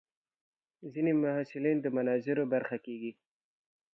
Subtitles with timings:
[0.93, 3.11] ځینې محصلین د مناظرو برخه کېږي.